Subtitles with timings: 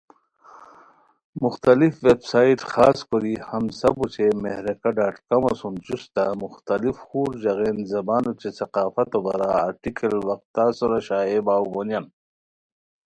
[1.43, 7.31] مختلف ویب سائیڈ خاص کوری "ہم سب" اوچے مہرکہ ڈاٹ کمو سوم جوستہ مختلف خور
[7.41, 12.05] ژاغین زبان اوچے ثقافتو بارا ارٹیکل وقتاسورا شائع باؤ گونیان